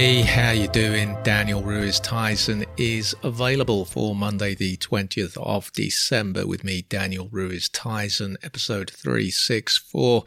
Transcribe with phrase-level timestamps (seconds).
[0.00, 1.14] Hey, how you doing?
[1.24, 7.68] Daniel Ruiz Tyson is available for Monday the 20th of December with me, Daniel Ruiz
[7.68, 10.24] Tyson, episode 364.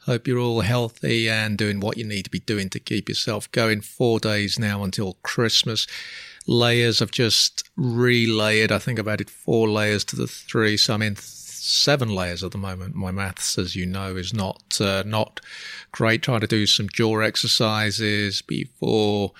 [0.00, 3.48] Hope you're all healthy and doing what you need to be doing to keep yourself
[3.52, 3.82] going.
[3.82, 5.86] Four days now until Christmas.
[6.48, 8.72] Layers I've just relayered.
[8.72, 11.14] I think I've added four layers to the three, so I'm in
[11.64, 12.94] seven layers at the moment.
[12.94, 15.40] My maths, as you know, is not uh, not
[15.92, 16.22] great.
[16.22, 19.32] Trying to do some jaw exercises before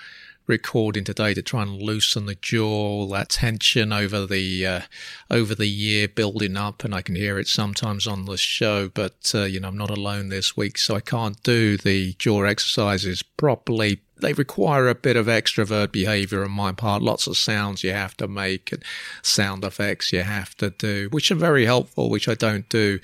[0.47, 4.81] recording today to try and loosen the jaw, all that tension over the uh,
[5.29, 8.89] over the year building up, and I can hear it sometimes on the show.
[8.89, 12.43] But uh, you know, I'm not alone this week, so I can't do the jaw
[12.43, 17.01] exercises properly they require a bit of extrovert behavior on my part.
[17.01, 18.83] Lots of sounds you have to make and
[19.21, 22.99] sound effects you have to do, which are very helpful, which I don't do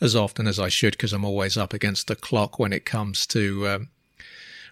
[0.00, 3.26] as often as I should because I'm always up against the clock when it comes
[3.28, 3.88] to um,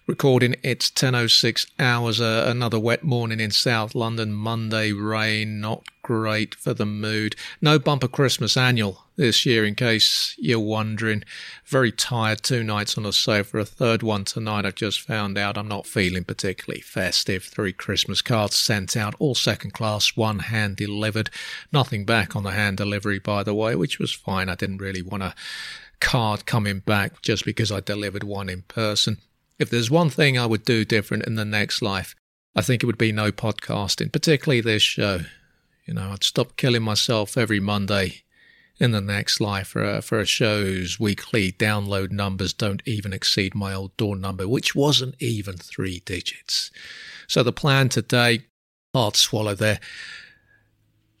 [0.07, 0.55] recording.
[0.61, 6.75] It's 10.06 hours, uh, another wet morning in South London, Monday rain, not great for
[6.75, 7.35] the mood.
[7.59, 11.23] No bumper Christmas annual this year, in case you're wondering.
[11.65, 14.65] Very tired, two nights on the sofa, a third one tonight.
[14.65, 17.43] I've just found out I'm not feeling particularly festive.
[17.43, 21.31] Three Christmas cards sent out, all second class, one hand delivered.
[21.71, 24.49] Nothing back on the hand delivery, by the way, which was fine.
[24.49, 25.33] I didn't really want a
[25.99, 29.17] card coming back just because I delivered one in person.
[29.57, 32.15] If there's one thing I would do different in the next life,
[32.55, 35.21] I think it would be no podcasting, particularly this show.
[35.85, 38.23] You know, I'd stop killing myself every Monday
[38.77, 43.55] in the next life for a, for a show's weekly download numbers don't even exceed
[43.55, 46.71] my old door number, which wasn't even three digits.
[47.27, 48.45] So the plan today,
[48.93, 49.79] hard swallow there,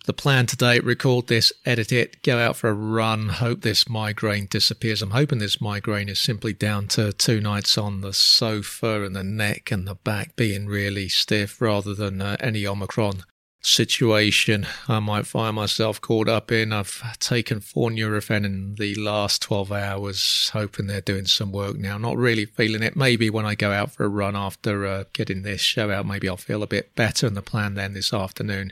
[0.05, 4.47] the plan today, record this, edit it, go out for a run, hope this migraine
[4.49, 5.01] disappears.
[5.01, 9.23] I'm hoping this migraine is simply down to two nights on the sofa and the
[9.23, 13.23] neck and the back being really stiff rather than uh, any Omicron
[13.65, 16.71] situation I might find myself caught up in.
[16.71, 21.97] I've taken four Nurofen in the last 12 hours, hoping they're doing some work now.
[21.97, 22.95] Not really feeling it.
[22.95, 26.29] Maybe when I go out for a run after uh, getting this show out, maybe
[26.29, 27.25] I'll feel a bit better.
[27.25, 28.71] And the plan then this afternoon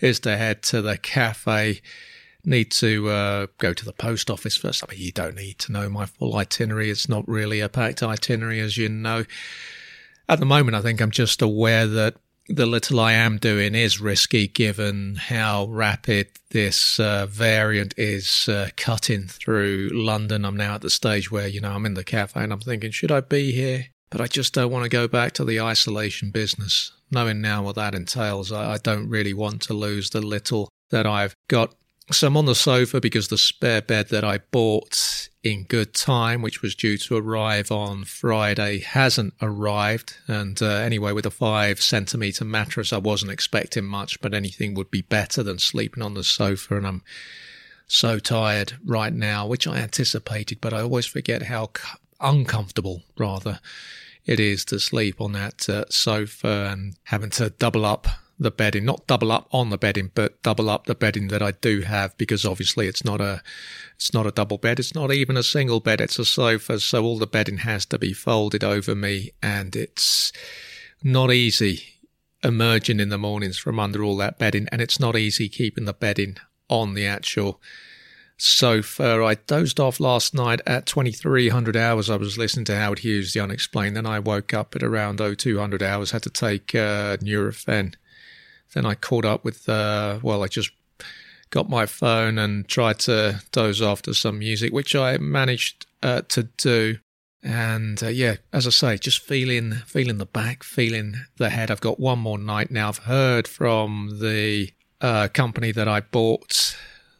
[0.00, 1.82] is to head to the cafe.
[2.44, 4.82] Need to uh, go to the post office first.
[4.82, 6.90] I mean, you don't need to know my full itinerary.
[6.90, 9.24] It's not really a packed itinerary, as you know.
[10.28, 12.16] At the moment, I think I'm just aware that
[12.54, 18.68] the little I am doing is risky given how rapid this uh, variant is uh,
[18.76, 20.44] cutting through London.
[20.44, 22.90] I'm now at the stage where, you know, I'm in the cafe and I'm thinking,
[22.90, 23.86] should I be here?
[24.10, 26.92] But I just don't want to go back to the isolation business.
[27.10, 31.06] Knowing now what that entails, I, I don't really want to lose the little that
[31.06, 31.74] I've got.
[32.10, 36.42] So I'm on the sofa because the spare bed that I bought in good time,
[36.42, 40.16] which was due to arrive on Friday, hasn't arrived.
[40.26, 44.90] And uh, anyway, with a five centimeter mattress, I wasn't expecting much, but anything would
[44.90, 46.76] be better than sleeping on the sofa.
[46.76, 47.02] And I'm
[47.86, 51.70] so tired right now, which I anticipated, but I always forget how
[52.20, 53.60] uncomfortable, rather,
[54.26, 58.06] it is to sleep on that uh, sofa and having to double up
[58.42, 61.52] the bedding, not double up on the bedding, but double up the bedding that I
[61.52, 63.42] do have because obviously it's not a
[63.96, 67.04] it's not a double bed, it's not even a single bed, it's a sofa, so
[67.04, 70.32] all the bedding has to be folded over me and it's
[71.02, 71.84] not easy
[72.42, 75.92] emerging in the mornings from under all that bedding and it's not easy keeping the
[75.92, 76.36] bedding
[76.68, 77.60] on the actual
[78.42, 79.22] sofa.
[79.24, 82.10] I dozed off last night at 2300 hours.
[82.10, 83.96] I was listening to Howard Hughes, The Unexplained.
[83.96, 87.94] Then I woke up at around 0200 hours, had to take uh, Nurofen.
[88.74, 90.70] Then I caught up with, uh, well, I just
[91.50, 96.22] got my phone and tried to doze off to some music, which I managed uh,
[96.28, 96.98] to do.
[97.42, 101.70] And uh, yeah, as I say, just feeling feeling the back, feeling the head.
[101.70, 102.88] I've got one more night now.
[102.88, 104.70] I've heard from the
[105.00, 106.76] uh, company that I bought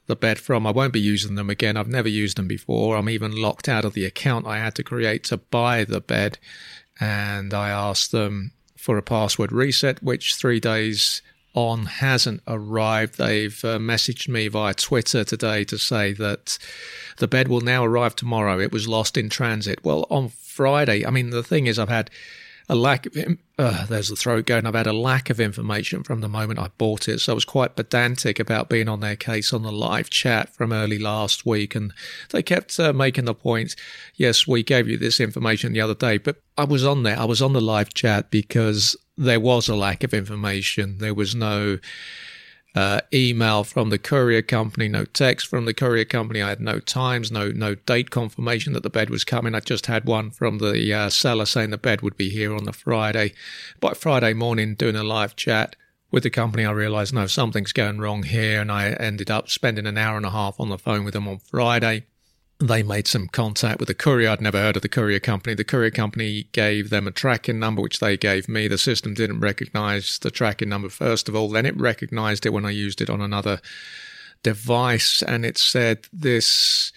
[0.07, 0.67] the bed from.
[0.67, 1.77] I won't be using them again.
[1.77, 2.97] I've never used them before.
[2.97, 6.39] I'm even locked out of the account I had to create to buy the bed.
[7.01, 11.23] And I asked them for a password reset, which three days
[11.55, 13.19] on hasn't arrived.
[13.19, 16.59] They've uh, messaged me via Twitter today to say that
[17.19, 18.59] the bed will now arrive tomorrow.
[18.59, 19.85] It was lost in transit.
[19.85, 22.11] Well, on Friday, I mean, the thing is, I've had
[22.69, 23.17] a lack of
[23.59, 24.67] uh, there's the throat going.
[24.67, 27.45] I've had a lack of information from the moment I bought it, so I was
[27.45, 31.75] quite pedantic about being on their case on the live chat from early last week,
[31.75, 31.93] and
[32.31, 33.77] they kept uh, making the point.
[34.17, 37.19] Yes, we gave you this information the other day, but I was on there.
[37.19, 40.99] I was on the live chat because there was a lack of information.
[40.99, 41.79] There was no
[42.75, 46.41] uh, email from the courier company, no text from the courier company.
[46.41, 49.55] I had no times, no no date confirmation that the bed was coming.
[49.55, 52.65] I just had one from the uh, seller saying the bed would be here on
[52.65, 53.35] the Friday.
[53.81, 55.77] By Friday morning, doing a live chat
[56.11, 59.87] with the company, I realised no, something's going wrong here, and I ended up spending
[59.87, 62.07] an hour and a half on the phone with them on Friday
[62.69, 64.31] they made some contact with the courier.
[64.31, 65.55] I'd never heard of the courier company.
[65.55, 68.69] The courier company gave them a tracking number, which they gave me.
[68.69, 71.49] The system didn't recognize the tracking number, first of all.
[71.49, 73.61] Then it recognized it when I used it on another
[74.43, 76.93] device and it said this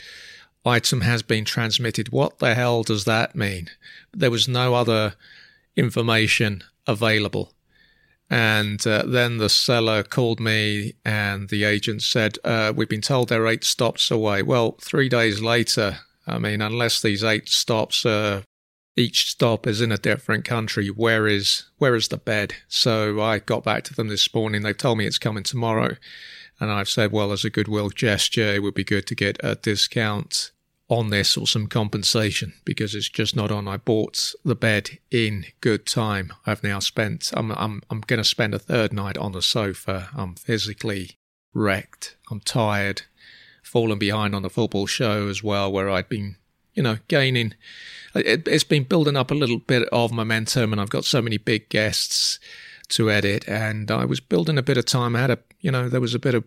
[0.66, 2.10] item has been transmitted.
[2.10, 3.70] What the hell does that mean?
[4.14, 5.16] There was no other
[5.76, 7.55] information available.
[8.30, 13.30] And uh, then the seller called me, and the agent said, uh, We've been told
[13.30, 14.42] they're eight stops away.
[14.42, 18.42] Well, three days later, I mean, unless these eight stops, uh,
[18.96, 22.56] each stop is in a different country, where is where is the bed?
[22.68, 24.64] So I got back to them this morning.
[24.64, 25.96] They told me it's coming tomorrow.
[26.60, 29.56] And I've said, well, as a goodwill gesture, it would be good to get a
[29.56, 30.52] discount
[30.88, 33.68] on this or some compensation because it's just not on.
[33.68, 36.32] I bought the bed in good time.
[36.46, 37.32] I've now spent.
[37.34, 40.10] I'm I'm I'm going to spend a third night on the sofa.
[40.16, 41.18] I'm physically
[41.54, 42.16] wrecked.
[42.30, 43.04] I'm tired.
[43.64, 46.36] Fallen behind on the football show as well, where I'd been,
[46.76, 47.56] you know, gaining.
[48.14, 51.38] It, it's been building up a little bit of momentum, and I've got so many
[51.38, 52.40] big guests
[52.90, 55.16] to edit, and I was building a bit of time.
[55.16, 56.44] I had a, you know, there was a bit of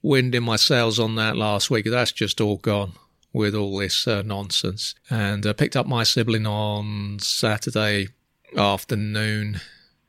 [0.00, 1.86] wind in my sails on that last week.
[1.86, 2.92] That's just all gone
[3.34, 4.94] with all this uh, nonsense.
[5.10, 8.08] And I picked up my sibling on Saturday
[8.56, 9.60] afternoon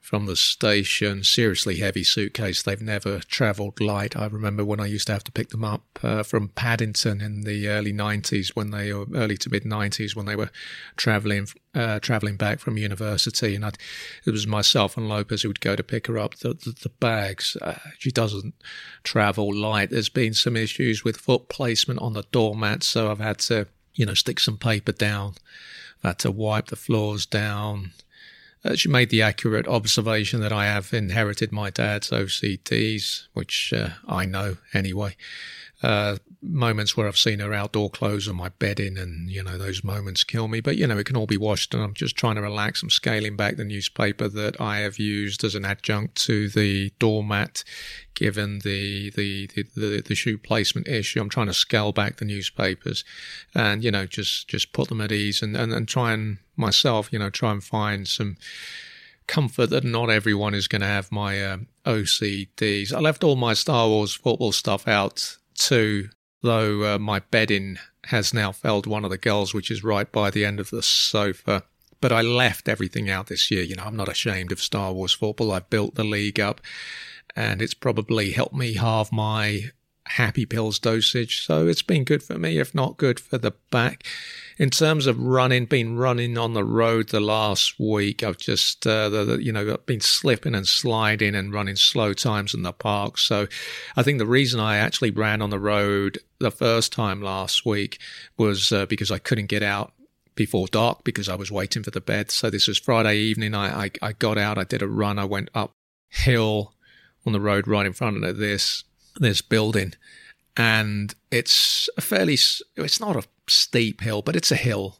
[0.05, 1.23] from the station.
[1.23, 2.61] Seriously heavy suitcase.
[2.61, 4.15] They've never travelled light.
[4.15, 7.41] I remember when I used to have to pick them up uh, from Paddington in
[7.41, 10.51] the early 90s, when they were early to mid 90s, when they were
[10.95, 13.55] travelling uh, travelling back from university.
[13.55, 13.79] And I'd,
[14.25, 16.89] it was myself and Lopez who would go to pick her up the, the, the
[16.99, 17.57] bags.
[17.59, 18.53] Uh, she doesn't
[19.03, 19.89] travel light.
[19.89, 24.05] There's been some issues with foot placement on the doormat, so I've had to, you
[24.05, 25.33] know, stick some paper down.
[26.03, 27.91] I've had to wipe the floors down
[28.65, 33.89] uh, she made the accurate observation that I have inherited my dad's OCDs, which uh,
[34.07, 35.15] I know anyway.
[35.83, 39.83] Uh, moments where I've seen her outdoor clothes on my bedding, and you know those
[39.83, 40.61] moments kill me.
[40.61, 42.81] But you know it can all be washed, and I'm just trying to relax.
[42.81, 47.63] I'm scaling back the newspaper that I have used as an adjunct to the doormat,
[48.13, 51.21] given the the the, the, the shoe placement issue.
[51.21, 53.03] I'm trying to scale back the newspapers,
[53.53, 57.11] and you know just just put them at ease, and and, and try and myself,
[57.11, 58.37] you know, try and find some
[59.27, 62.93] comfort that not everyone is going to have my um, OCDs.
[62.93, 66.09] I left all my Star Wars football stuff out too,
[66.41, 70.29] though uh, my bedding has now felled one of the girls, which is right by
[70.29, 71.63] the end of the sofa.
[72.01, 73.63] But I left everything out this year.
[73.63, 75.51] You know, I'm not ashamed of Star Wars football.
[75.51, 76.61] I've built the league up,
[77.35, 79.71] and it's probably helped me halve my
[80.07, 81.45] happy pills dosage.
[81.45, 84.03] So it's been good for me, if not good for the back.
[84.57, 88.23] In terms of running, been running on the road the last week.
[88.23, 92.53] I've just, uh, the, the, you know, been slipping and sliding and running slow times
[92.53, 93.17] in the park.
[93.17, 93.47] So
[93.97, 97.99] I think the reason I actually ran on the road the first time last week
[98.37, 99.93] was uh, because I couldn't get out
[100.35, 102.29] before dark because I was waiting for the bed.
[102.29, 103.55] So this was Friday evening.
[103.55, 105.71] I, I, I got out, I did a run, I went up
[106.09, 106.73] hill
[107.25, 108.83] on the road right in front of this
[109.19, 109.93] this building,
[110.57, 112.37] and it's a fairly
[112.75, 114.99] it's not a steep hill, but it's a hill,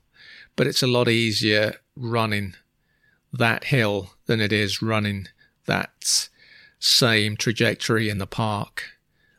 [0.55, 2.55] but it's a lot easier running
[3.31, 5.27] that hill than it is running
[5.65, 6.29] that
[6.79, 8.83] same trajectory in the park,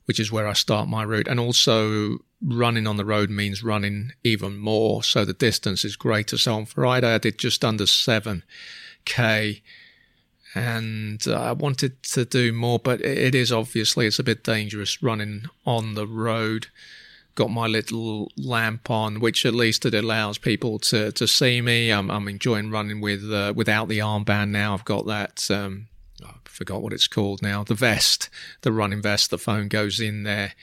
[0.05, 1.29] which is where I start my route.
[1.29, 6.37] And also, running on the road means running even more, so the distance is greater.
[6.37, 9.63] So on Friday, I did just under 7k
[10.57, 15.03] and uh, I wanted to do more, but it is obviously it's a bit dangerous
[15.03, 16.69] running on the road.
[17.35, 21.91] Got my little lamp on, which at least it allows people to, to see me.
[21.93, 24.73] I'm, I'm enjoying running with uh, without the armband now.
[24.73, 25.47] I've got that.
[25.51, 25.89] Um,
[26.25, 27.63] I forgot what it's called now.
[27.63, 28.31] The vest,
[28.63, 29.29] the running vest.
[29.29, 30.55] The phone goes in there,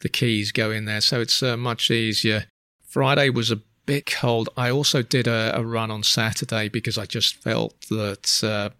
[0.00, 2.46] the keys go in there, so it's uh, much easier.
[2.88, 4.48] Friday was a bit cold.
[4.56, 8.70] I also did a, a, run on Saturday because I just felt that uh,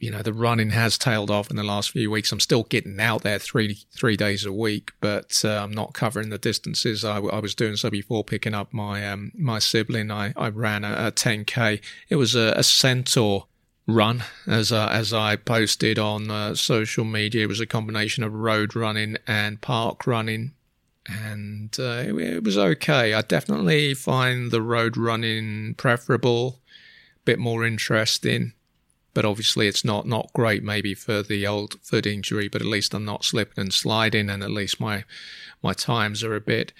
[0.00, 2.32] you know, the running has tailed off in the last few weeks.
[2.32, 6.30] I'm still getting out there three three days a week, but uh, I'm not covering
[6.30, 7.76] the distances I, I, was doing.
[7.76, 11.82] So before picking up my um, my sibling, I, I ran a, a 10k.
[12.08, 13.46] It was a, a centaur
[13.86, 17.44] run, as uh, as I posted on uh, social media.
[17.44, 20.52] It was a combination of road running and park running,
[21.06, 23.12] and uh, it, it was okay.
[23.12, 26.58] I definitely find the road running preferable,
[27.16, 28.54] a bit more interesting
[29.20, 32.94] but obviously it's not not great maybe for the old foot injury but at least
[32.94, 35.04] i'm not slipping and sliding and at least my
[35.62, 36.72] my times are a bit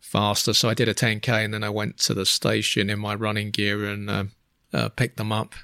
[0.00, 0.52] faster.
[0.52, 3.52] So i did a 10k and then i went to the station in my running
[3.52, 4.24] gear and uh,
[4.72, 5.54] uh, picked them up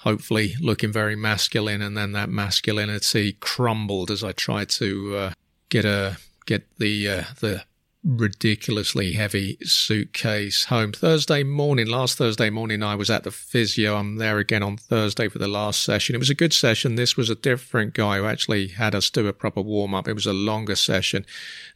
[0.00, 1.82] hopefully looking very masculine.
[1.82, 5.32] And then that masculinity crumbled as i tried to uh,
[5.68, 7.64] get a get the uh, the
[8.06, 10.92] ridiculously heavy suitcase home.
[10.92, 13.96] Thursday morning, last Thursday morning, I was at the physio.
[13.96, 16.14] I'm there again on Thursday for the last session.
[16.14, 16.94] It was a good session.
[16.94, 20.06] This was a different guy who actually had us do a proper warm up.
[20.06, 21.26] It was a longer session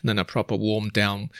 [0.00, 1.30] and then a proper warm down.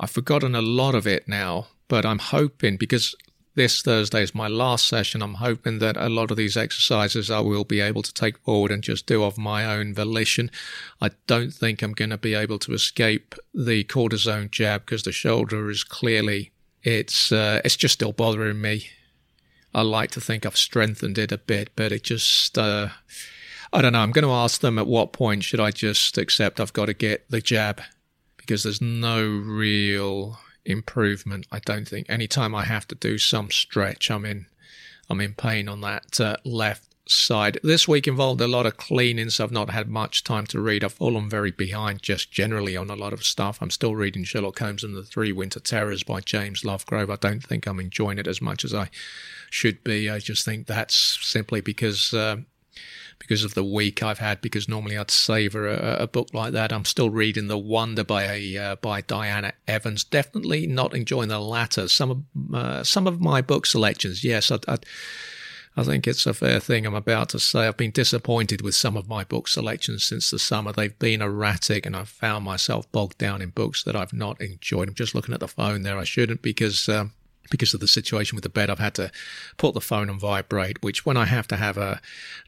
[0.00, 3.14] I've forgotten a lot of it now, but I'm hoping because
[3.60, 5.20] this Thursday is my last session.
[5.20, 8.70] I'm hoping that a lot of these exercises I will be able to take forward
[8.70, 10.50] and just do of my own volition.
[10.98, 15.12] I don't think I'm going to be able to escape the cortisone jab because the
[15.12, 16.52] shoulder is clearly
[16.82, 18.86] it's uh, it's just still bothering me.
[19.74, 22.88] I like to think I've strengthened it a bit, but it just uh,
[23.74, 24.00] I don't know.
[24.00, 26.94] I'm going to ask them at what point should I just accept I've got to
[26.94, 27.82] get the jab
[28.38, 31.46] because there's no real improvement.
[31.50, 32.08] I don't think.
[32.08, 34.46] Anytime I have to do some stretch, I'm in,
[35.08, 37.58] I'm in pain on that uh, left side.
[37.62, 40.84] This week involved a lot of cleaning, so I've not had much time to read.
[40.84, 43.58] I've fallen very behind just generally on a lot of stuff.
[43.60, 47.10] I'm still reading Sherlock Holmes and the Three Winter Terrors by James Lovegrove.
[47.10, 48.90] I don't think I'm enjoying it as much as I
[49.50, 50.08] should be.
[50.08, 52.36] I just think that's simply because uh,
[53.20, 54.40] because of the week I've had.
[54.40, 56.72] Because normally I'd savor a, a book like that.
[56.72, 60.02] I'm still reading The Wonder by uh, by Diana Evans.
[60.02, 61.86] Definitely not enjoying the latter.
[61.86, 64.78] Some of uh, some of my book selections, yes, I, I,
[65.76, 66.84] I think it's a fair thing.
[66.84, 70.38] I'm about to say I've been disappointed with some of my book selections since the
[70.38, 70.72] summer.
[70.72, 74.88] They've been erratic, and I've found myself bogged down in books that I've not enjoyed.
[74.88, 75.98] I'm just looking at the phone there.
[75.98, 76.88] I shouldn't because.
[76.88, 77.12] Um,
[77.50, 79.10] because of the situation with the bed, I've had to
[79.58, 81.96] put the phone on vibrate, which when I have to have uh,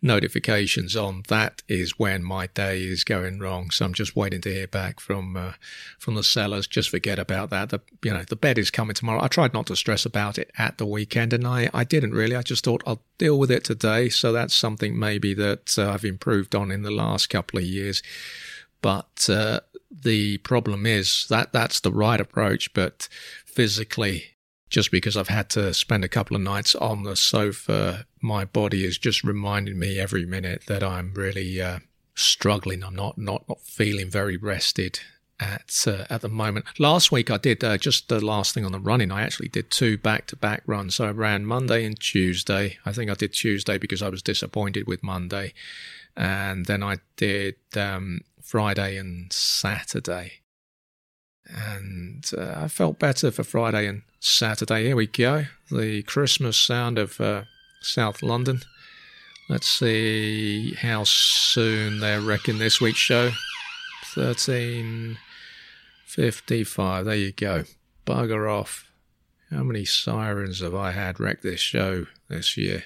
[0.00, 3.70] notifications on, that is when my day is going wrong.
[3.70, 5.52] So I'm just waiting to hear back from uh,
[5.98, 6.66] from the sellers.
[6.66, 7.70] Just forget about that.
[7.70, 9.22] The you know the bed is coming tomorrow.
[9.22, 12.36] I tried not to stress about it at the weekend, and I I didn't really.
[12.36, 14.08] I just thought I'll deal with it today.
[14.08, 18.02] So that's something maybe that uh, I've improved on in the last couple of years.
[18.80, 23.08] But uh, the problem is that that's the right approach, but
[23.44, 24.31] physically
[24.72, 28.84] just because I've had to spend a couple of nights on the sofa, my body
[28.86, 31.80] is just reminding me every minute that I'm really uh,
[32.14, 32.82] struggling.
[32.82, 35.00] I'm not, not not feeling very rested
[35.38, 36.64] at uh, at the moment.
[36.78, 39.12] Last week I did uh, just the last thing on the running.
[39.12, 40.94] I actually did two back to back runs.
[40.94, 42.78] So I ran Monday and Tuesday.
[42.86, 45.52] I think I did Tuesday because I was disappointed with Monday,
[46.16, 50.41] and then I did um, Friday and Saturday
[51.54, 54.86] and uh, I felt better for Friday and Saturday.
[54.86, 55.44] Here we go.
[55.70, 57.42] The Christmas sound of uh,
[57.80, 58.62] South London.
[59.48, 63.30] Let's see how soon they reckon this week's show.
[64.14, 67.04] 1355.
[67.04, 67.64] There you go.
[68.06, 68.90] Bugger off.
[69.50, 72.84] How many sirens have I had wreck this show this year?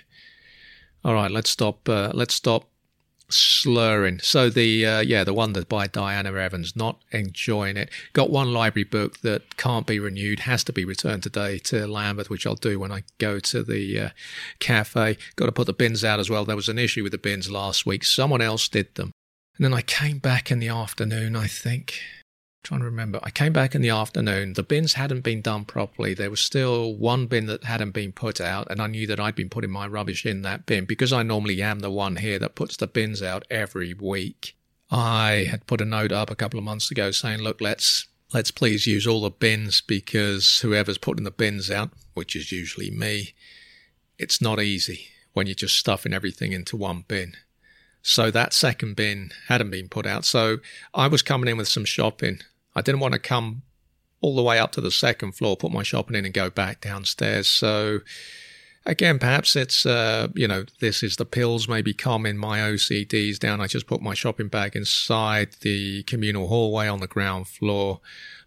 [1.05, 1.89] All right, let's stop.
[1.89, 2.69] Uh, let's stop
[3.29, 4.19] slurring.
[4.21, 7.91] So the uh, yeah, the one that by Diana Evans, not enjoying it.
[8.13, 12.31] Got one library book that can't be renewed, has to be returned today to Lambeth,
[12.31, 14.09] which I'll do when I go to the uh,
[14.59, 15.17] cafe.
[15.37, 16.45] Got to put the bins out as well.
[16.45, 18.05] There was an issue with the bins last week.
[18.05, 19.13] Someone else did them.
[19.57, 22.01] And then I came back in the afternoon, I think,
[22.67, 23.21] trying to remember.
[23.23, 24.55] I came back in the afternoon.
[24.55, 26.15] The bins hadn't been done properly.
[26.15, 29.37] There was still one bin that hadn't been put out, and I knew that I'd
[29.37, 32.57] been putting my rubbish in that bin because I normally am the one here that
[32.57, 34.57] puts the bins out every week.
[34.91, 38.51] I had put a note up a couple of months ago saying, "Look, let's let's
[38.51, 43.35] please use all the bins because whoever's putting the bins out, which is usually me,
[44.19, 47.37] it's not easy when you're just stuffing everything into one bin."
[48.03, 50.25] So that second bin hadn't been put out.
[50.25, 50.59] So
[50.95, 52.41] I was coming in with some shopping
[52.77, 53.63] I didn't want to come
[54.21, 56.83] all the way up to the second floor, put my shopping in, and go back
[56.83, 57.49] downstairs.
[57.49, 58.01] So
[58.85, 63.63] again, perhaps it's uh, you know this is the pills maybe calming my OCDs down.
[63.63, 68.01] I just put my shopping bag inside the communal hallway on the ground floor,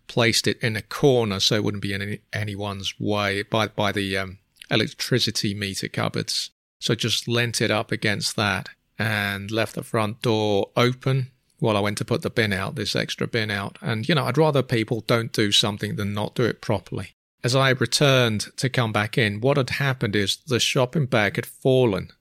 [0.08, 3.92] placed it in a corner so it wouldn't be in any, anyone's way by by
[3.92, 4.38] the um,
[4.70, 6.52] electricity meter cupboards.
[6.80, 11.82] So just lent it up against that and left the front door open while I
[11.82, 13.78] went to put the bin out, this extra bin out.
[13.82, 17.12] And, you know, I'd rather people don't do something than not do it properly.
[17.44, 21.46] As I returned to come back in, what had happened is the shopping bag had
[21.46, 22.12] fallen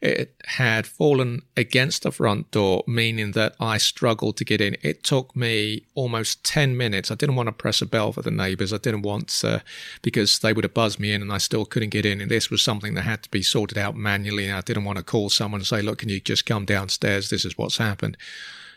[0.00, 4.76] it had fallen against the front door, meaning that I struggled to get in.
[4.82, 7.10] It took me almost 10 minutes.
[7.10, 8.72] I didn't want to press a bell for the neighbors.
[8.72, 9.62] I didn't want to,
[10.02, 12.20] because they would have buzzed me in and I still couldn't get in.
[12.20, 14.46] And this was something that had to be sorted out manually.
[14.46, 17.30] And I didn't want to call someone and say, look, can you just come downstairs?
[17.30, 18.16] This is what's happened.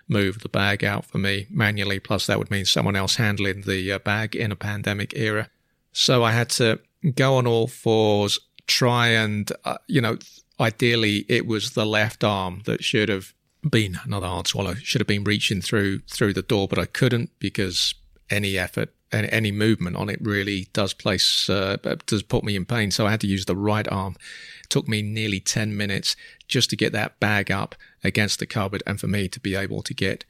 [0.07, 1.99] Move the bag out for me manually.
[1.99, 5.49] Plus, that would mean someone else handling the uh, bag in a pandemic era.
[5.91, 6.79] So I had to
[7.15, 10.17] go on all fours, try and, uh, you know,
[10.61, 13.33] ideally it was the left arm that should have
[13.67, 17.29] been another hard swallow should have been reaching through through the door but i couldn't
[17.39, 17.93] because
[18.29, 22.65] any effort and any movement on it really does place uh, does put me in
[22.65, 24.15] pain so i had to use the right arm
[24.63, 26.15] it took me nearly 10 minutes
[26.47, 29.81] just to get that bag up against the cupboard and for me to be able
[29.81, 30.25] to get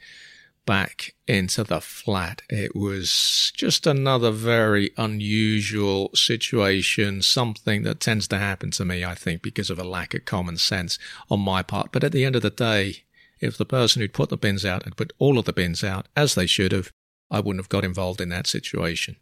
[0.65, 2.41] back into the flat.
[2.49, 9.15] It was just another very unusual situation, something that tends to happen to me, I
[9.15, 11.91] think, because of a lack of common sense on my part.
[11.91, 13.03] But at the end of the day,
[13.39, 16.07] if the person who'd put the bins out had put all of the bins out,
[16.15, 16.91] as they should have,
[17.31, 19.15] I wouldn't have got involved in that situation.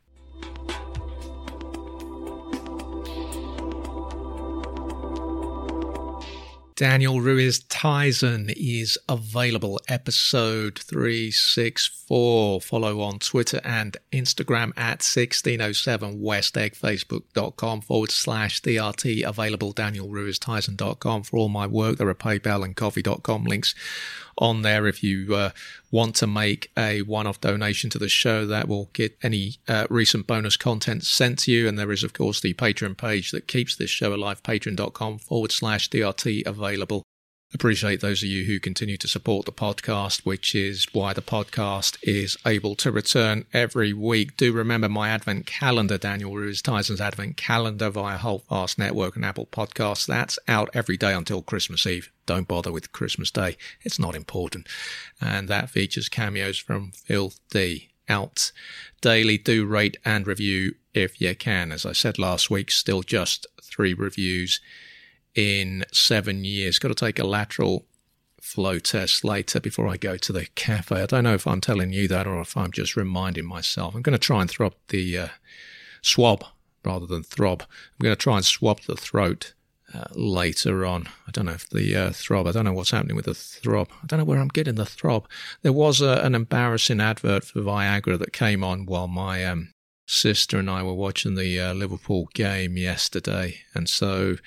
[6.80, 9.82] Daniel Ruiz Tyson is available.
[9.90, 12.62] Episode 364.
[12.62, 19.28] Follow on Twitter and Instagram at 1607 West Egg, Facebook.com forward slash DRT.
[19.28, 21.98] Available DanielRuizTyson.com for all my work.
[21.98, 23.76] There are PayPal and Ko-fi.com links
[24.40, 25.52] on there if you uh,
[25.92, 28.46] want to make a one off donation to the show.
[28.46, 31.68] That will get any uh, recent bonus content sent to you.
[31.68, 35.52] And there is, of course, the Patreon page that keeps this show alive, patreon.com forward
[35.52, 37.04] slash DRT available.
[37.52, 41.98] Appreciate those of you who continue to support the podcast, which is why the podcast
[42.04, 44.38] is able to return every week.
[44.38, 49.48] Do remember my Advent calendar, Daniel Ruiz Tyson's Advent calendar via Holdfast Network and Apple
[49.48, 50.06] Podcasts.
[50.06, 52.12] That's out every day until Christmas Eve.
[52.28, 53.58] Don't bother with Christmas Day.
[53.82, 54.68] It's not important.
[55.20, 58.52] And that features cameos from Phil D out
[59.02, 59.40] daily.
[59.40, 61.72] Do rate and review if you can.
[61.72, 64.60] As I said last week, still just three reviews
[65.36, 66.80] in seven years.
[66.80, 67.86] Got to take a lateral
[68.42, 71.02] flow test later before I go to the cafe.
[71.02, 73.96] I don't know if I'm telling you that or if I'm just reminding myself.
[73.96, 75.28] I'm going to try and throb the uh,
[76.02, 76.44] swab
[76.84, 77.62] rather than throb.
[77.62, 79.54] I'm going to try and swab the throat
[79.94, 81.08] uh, later on.
[81.28, 83.90] I don't know if the uh, throb, I don't know what's happening with the throb.
[84.04, 85.28] I don't know where I'm getting the throb.
[85.62, 89.74] There was a, an embarrassing advert for Viagra that came on while my um,
[90.10, 94.38] sister and I were watching the uh, Liverpool game yesterday, and so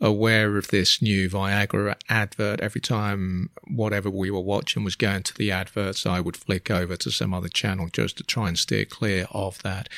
[0.00, 5.34] aware of this new Viagra advert, every time whatever we were watching was going to
[5.34, 8.86] the adverts, I would flick over to some other channel just to try and steer
[8.86, 9.88] clear of that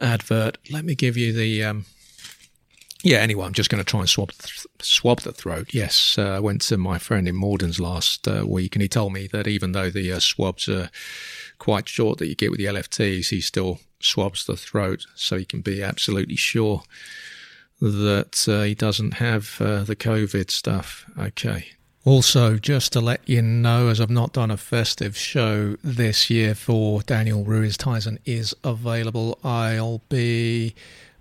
[0.00, 0.58] advert.
[0.70, 1.64] Let me give you the.
[1.64, 1.86] Um,
[3.02, 5.72] yeah, anyway, I'm just going to try and swab th- swab the throat.
[5.72, 9.14] Yes, uh, I went to my friend in Mordens last uh, week, and he told
[9.14, 10.90] me that even though the uh, swabs are
[11.58, 15.44] quite short that you get with the LFTs, he still swabs the throat so he
[15.44, 16.82] can be absolutely sure
[17.80, 21.06] that uh, he doesn't have uh, the COVID stuff.
[21.18, 21.66] Okay.
[22.04, 26.54] Also, just to let you know, as I've not done a festive show this year
[26.54, 30.74] for Daniel Ruiz Tyson is available, I'll be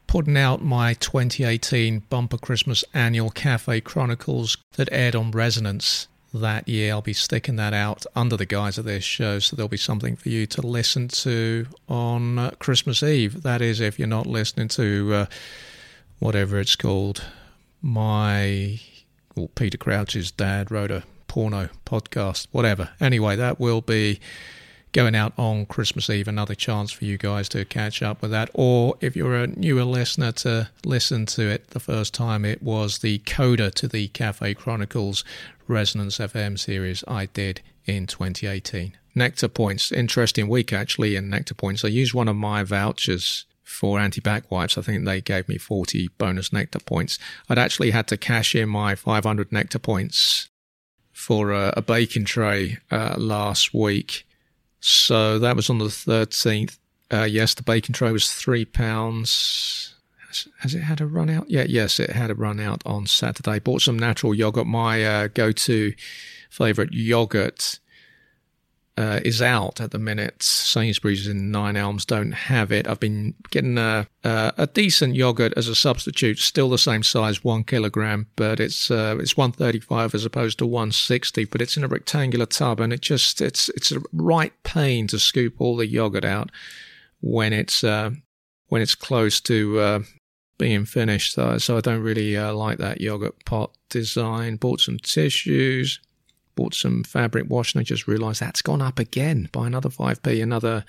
[0.08, 6.94] putting out my 2018 Bumper Christmas Annual Cafe Chronicles that aired on Resonance that year.
[6.94, 10.16] I'll be sticking that out under the guise of this show, so there'll be something
[10.16, 13.44] for you to listen to on Christmas Eve.
[13.44, 15.26] That is, if you're not listening to uh,
[16.20, 17.24] whatever it's called.
[17.82, 18.80] My,
[19.36, 22.90] well, Peter Crouch's dad wrote a porno podcast, whatever.
[23.00, 24.20] Anyway, that will be
[24.92, 26.28] going out on Christmas Eve.
[26.28, 28.50] Another chance for you guys to catch up with that.
[28.54, 33.00] Or if you're a newer listener to listen to it the first time, it was
[33.00, 35.24] the coda to the Cafe Chronicles
[35.70, 38.98] Resonance FM series I did in 2018.
[39.16, 41.86] Nectar Points, interesting week actually in Nectar Points.
[41.86, 44.78] I used one of my vouchers for anti-back wipes.
[44.78, 47.18] I think they gave me 40 bonus Nectar Points.
[47.48, 50.50] I'd actually had to cash in my 500 Nectar Points
[51.14, 54.26] for a, a baking tray uh, last week
[54.80, 56.78] so that was on the 13th.
[57.12, 59.96] Uh, yes, the bacon tray was three pounds.
[60.60, 61.50] Has, it had a run out?
[61.50, 63.60] Yeah, yes, it had a run out on Saturday.
[63.60, 64.68] Bought some natural yogurt.
[64.68, 65.94] My uh, go-to
[66.50, 67.80] favorite yogurt
[69.00, 70.44] uh, is out at the minute.
[70.44, 72.86] Sainsbury's in Nine Elms don't have it.
[72.86, 77.64] I've been getting a, a, decent yogurt as a substitute, still the same size, one
[77.64, 81.46] kilogram, but it's uh, it's one thirty five as opposed to one sixty.
[81.46, 85.18] But it's in a rectangular tub, and it just it's it's a right pain to
[85.18, 86.52] scoop all the yogurt out
[87.22, 88.12] when it's uh,
[88.68, 90.00] when it's close to uh,
[90.60, 91.34] being finished.
[91.34, 94.58] So, so I don't really uh, like that yogurt pot design.
[94.58, 96.00] Bought some tissues
[96.60, 100.44] bought some fabric wash and I just realised that's gone up again by another 5p.
[100.44, 100.84] Another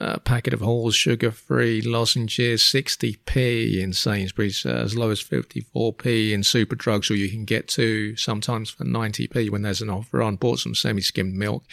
[0.00, 6.32] uh, packet of Halls sugar free lozenges, 60p in Sainsbury's, uh, as low as 54p
[6.32, 10.36] in Superdrugs, or you can get to sometimes for 90p when there's an offer on.
[10.36, 11.64] Bought some semi skimmed milk,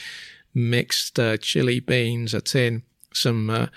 [0.54, 3.67] mixed uh, chili beans, a tin, some uh,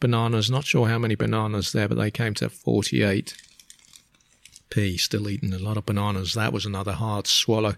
[0.00, 0.50] bananas.
[0.50, 3.34] Not sure how many bananas there, but they came to 48p.
[4.98, 6.34] Still eating a lot of bananas.
[6.34, 7.74] That was another hard swallow.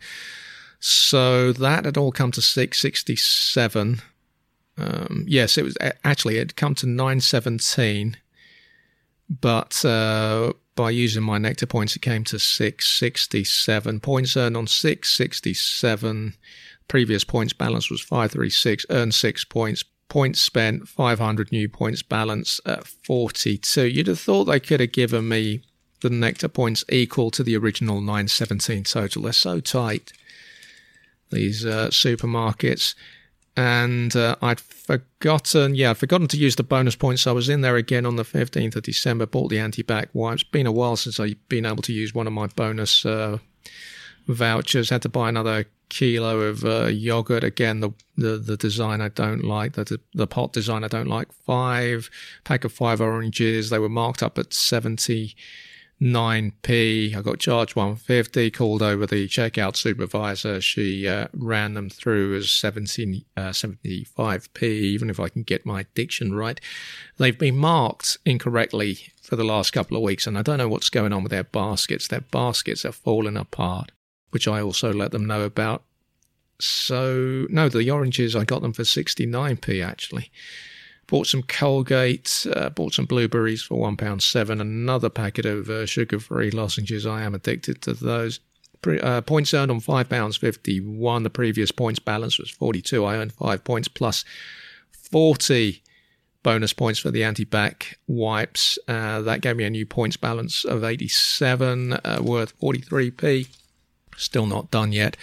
[0.81, 4.01] So that had all come to 667.
[4.77, 8.17] Um, yes, it was actually, it had come to 917.
[9.29, 14.01] But uh, by using my nectar points, it came to 667.
[14.01, 16.35] Points earned on 667.
[16.87, 18.87] Previous points balance was 536.
[18.89, 19.85] Earned six points.
[20.09, 23.87] Points spent 500 new points balance at 42.
[23.87, 25.63] You'd have thought they could have given me
[26.01, 29.23] the nectar points equal to the original 917 total.
[29.23, 30.13] They're so tight
[31.31, 32.95] these uh, supermarkets.
[33.57, 37.27] And uh, I'd forgotten, yeah, I'd forgotten to use the bonus points.
[37.27, 40.45] I was in there again on the 15th of December, bought the anti back wipes.
[40.45, 43.39] Been a while since I've been able to use one of my bonus uh,
[44.29, 44.91] vouchers.
[44.91, 47.45] Had to buy another kilo of uh, yogurt.
[47.45, 51.33] Again, the, the, the design I don't like, the the pot design I don't like.
[51.33, 52.11] Five
[52.45, 53.71] pack of five oranges.
[53.71, 55.35] They were marked up at seventy
[56.01, 57.17] 9p.
[57.17, 60.61] I got charged 150, called over the checkout supervisor.
[60.61, 65.87] She uh, ran them through as 17, uh, 75p, even if I can get my
[65.95, 66.61] diction right.
[67.17, 70.91] They've been marked incorrectly for the last couple of weeks, and I don't know what's
[70.91, 72.09] going on with their baskets.
[72.09, 73.91] Their baskets are falling apart,
[74.31, 75.83] which I also let them know about.
[76.61, 80.31] So, no, the oranges, I got them for 69p actually.
[81.07, 84.61] Bought some Colgate, uh, bought some blueberries for one pound seven.
[84.61, 87.07] Another packet of uh, sugar-free lozenges.
[87.07, 88.41] I am addicted to those.
[88.83, 91.23] Pre- uh, points earned on five pounds fifty-one.
[91.23, 93.07] The previous points balance was forty-two.
[93.07, 94.25] I earned five points plus
[94.93, 95.83] forty
[96.43, 98.79] bonus points for the anti-back wipes.
[98.87, 103.47] Uh, that gave me a new points balance of eighty-seven, uh, worth forty-three p.
[104.19, 105.17] Still not done yet.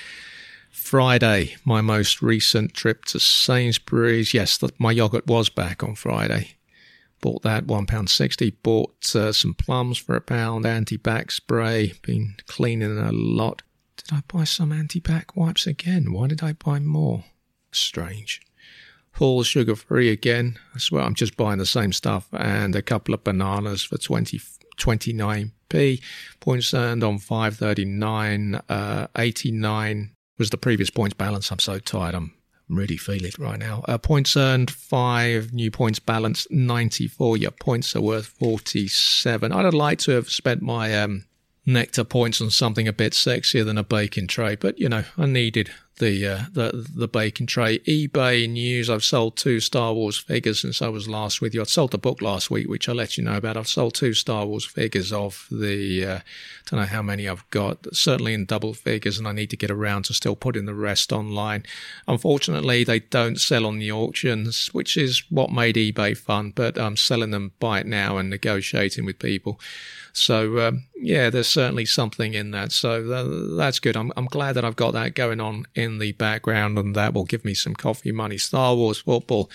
[0.71, 4.33] Friday, my most recent trip to Sainsbury's.
[4.33, 6.57] Yes, the, my yogurt was back on Friday.
[7.21, 8.53] Bought that £1.60.
[8.61, 11.93] Bought uh, some plums for a pound, anti back spray.
[12.03, 13.63] Been cleaning a lot.
[13.97, 16.13] Did I buy some anti back wipes again?
[16.13, 17.23] Why did I buy more?
[17.71, 18.41] Strange.
[19.13, 20.59] Halls sugar free again.
[20.75, 24.39] I swear I'm just buying the same stuff and a couple of bananas for 20,
[24.77, 26.01] 29p.
[26.39, 31.51] Points earned on 539, uh, 89 was the previous points balance.
[31.51, 32.15] I'm so tired.
[32.15, 32.33] I'm
[32.69, 33.83] really feeling it right now.
[33.87, 35.53] Uh, points earned, five.
[35.53, 37.37] New points balance, 94.
[37.37, 39.51] Your points are worth 47.
[39.51, 41.25] I'd have liked to have spent my um,
[41.65, 45.25] nectar points on something a bit sexier than a baking tray, but, you know, I
[45.25, 47.79] needed the uh, the the bacon tray.
[47.79, 48.89] eBay news.
[48.89, 51.61] I've sold two Star Wars figures since I was last with you.
[51.61, 53.57] I sold the book last week, which I let you know about.
[53.57, 56.05] I've sold two Star Wars figures of the.
[56.05, 56.19] Uh,
[56.69, 57.95] don't know how many I've got.
[57.95, 61.13] Certainly in double figures, and I need to get around to still putting the rest
[61.13, 61.63] online.
[62.07, 66.51] Unfortunately, they don't sell on the auctions, which is what made eBay fun.
[66.55, 69.59] But I'm selling them by it now and negotiating with people.
[70.15, 72.71] So um, yeah, there's certainly something in that.
[72.71, 73.97] So uh, that's good.
[73.97, 77.25] I'm I'm glad that I've got that going on in the background, and that will
[77.25, 78.37] give me some coffee money.
[78.37, 79.49] Star Wars football,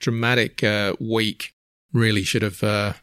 [0.00, 1.54] dramatic uh, week.
[1.92, 2.62] Really should have.
[2.62, 2.94] Uh,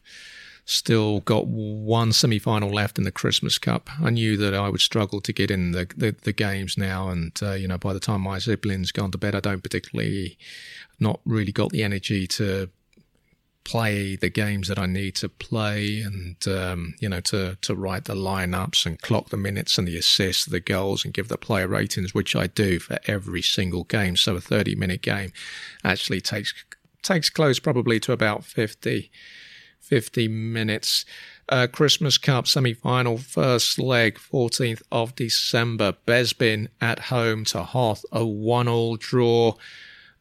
[0.69, 3.89] still got one semi-final left in the Christmas Cup.
[3.99, 7.37] I knew that I would struggle to get in the the, the games now, and
[7.41, 10.37] uh, you know by the time my siblings gone to bed, I don't particularly
[10.99, 12.69] not really got the energy to
[13.63, 18.05] play the games that I need to play and, um, you know, to, to write
[18.05, 21.67] the lineups and clock the minutes and the assists, the goals and give the player
[21.67, 24.15] ratings, which I do for every single game.
[24.15, 25.31] So a 30 minute game
[25.83, 26.53] actually takes,
[27.03, 29.11] takes close probably to about 50,
[29.79, 31.05] 50 minutes.
[31.47, 35.93] Uh, Christmas Cup semi final, first leg, 14th of December.
[36.05, 39.53] Bespin at home to Hoth, a one all draw.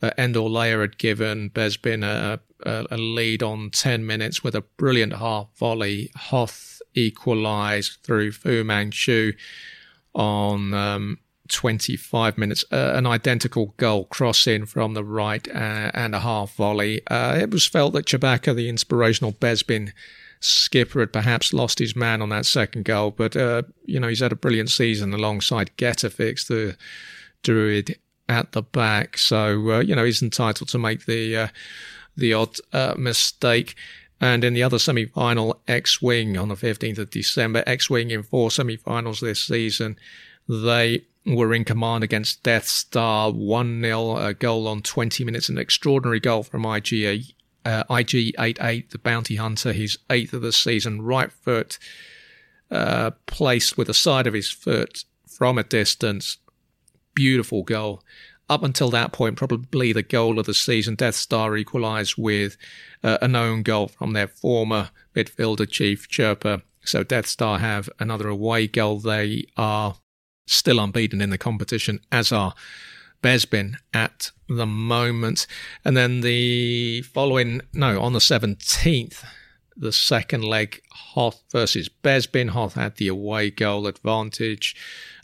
[0.01, 4.62] Uh, Endor Leia had given Bespin a, a, a, lead on 10 minutes with a
[4.62, 6.10] brilliant half volley.
[6.16, 9.32] Hoth equalised through Fu Manchu
[10.14, 11.18] on um,
[11.48, 17.00] 25 minutes, uh, an identical goal crossing from the right uh, and a half volley.
[17.08, 19.92] Uh, it was felt that Chewbacca, the inspirational Bespin
[20.40, 24.20] skipper, had perhaps lost his man on that second goal, but uh, you know he's
[24.20, 26.76] had a brilliant season alongside Getafix, the
[27.42, 29.18] Druid at the back.
[29.18, 31.48] So uh, you know he's entitled to make the uh,
[32.18, 32.57] the odd
[32.96, 33.74] mistake.
[34.20, 38.11] And in the other semi final, X Wing on the 15th of December, X Wing
[38.11, 39.96] in four semi finals this season.
[40.48, 45.59] They were in command against Death Star 1 0, a goal on 20 minutes, an
[45.59, 51.02] extraordinary goal from IG, uh, IG 88, the bounty hunter, his eighth of the season,
[51.02, 51.78] right foot
[52.70, 56.38] uh, placed with the side of his foot from a distance.
[57.14, 58.02] Beautiful goal.
[58.48, 62.56] Up until that point, probably the goal of the season, Death Star equalised with
[63.04, 66.62] uh, a known goal from their former midfielder, Chief Chirpa.
[66.82, 69.00] So Death Star have another away goal.
[69.00, 69.96] They are
[70.46, 72.54] still unbeaten in the competition, as are
[73.22, 75.46] Bespin at the moment.
[75.84, 79.24] And then the following, no, on the 17th,
[79.76, 82.50] the second leg, Hoth versus Bespin.
[82.50, 84.74] Hoth had the away goal advantage.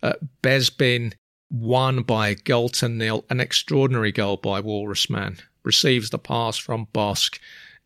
[0.02, 1.14] Uh, Bespin
[1.50, 5.40] won by to nil, an extraordinary goal by Walrus Walrusman.
[5.62, 7.38] Receives the pass from Bossk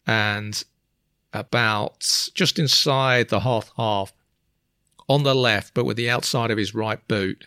[0.07, 0.65] and
[1.33, 4.13] about just inside the Hoth half,
[5.09, 7.47] on the left, but with the outside of his right boot.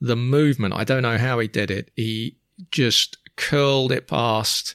[0.00, 1.90] The movement, I don't know how he did it.
[1.96, 2.36] He
[2.70, 4.74] just curled it past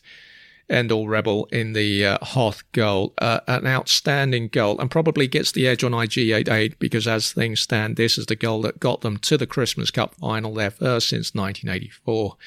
[0.69, 3.13] Endor Rebel in the uh, Hoth goal.
[3.17, 7.95] Uh, an outstanding goal and probably gets the edge on IG88 because as things stand,
[7.95, 11.34] this is the goal that got them to the Christmas Cup final, their first since
[11.34, 12.38] 1984.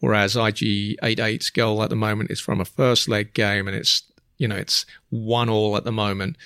[0.00, 4.02] Whereas IG88's goal at the moment is from a first leg game and it's,
[4.36, 6.36] you know, it's one all at the moment.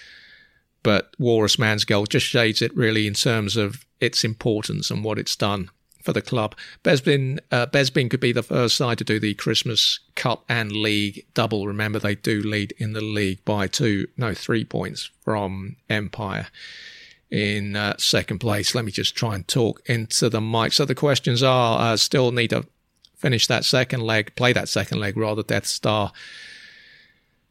[0.82, 5.18] But Walrus Man's goal just shades it really in terms of its importance and what
[5.18, 5.70] it's done
[6.02, 6.54] for the club.
[6.82, 11.26] Besbin uh, Bespin could be the first side to do the Christmas Cup and League
[11.34, 11.66] double.
[11.66, 16.48] Remember, they do lead in the league by two, no, three points from Empire
[17.30, 18.74] in uh, second place.
[18.74, 20.72] Let me just try and talk into the mic.
[20.72, 22.66] So the questions are uh, still need to
[23.16, 26.12] finish that second leg, play that second leg rather, Death Star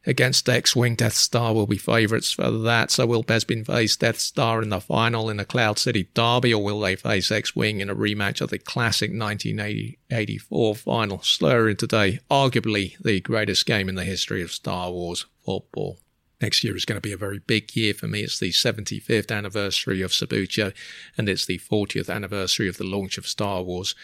[0.06, 0.94] against X Wing.
[0.94, 2.90] Death Star will be favourites for that.
[2.90, 6.62] So will Bespin face Death Star in the final in the Cloud City Derby, or
[6.62, 11.22] will they face X Wing in a rematch of the classic 1984 final?
[11.22, 15.98] Slurring today, arguably the greatest game in the history of Star Wars football.
[16.40, 18.22] Next year is going to be a very big year for me.
[18.22, 20.74] It's the 75th anniversary of Subbuteo,
[21.16, 23.94] and it's the 40th anniversary of the launch of Star Wars.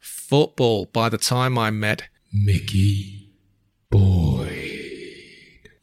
[0.00, 3.28] Football, by the time I met Mickey
[3.90, 4.17] Boy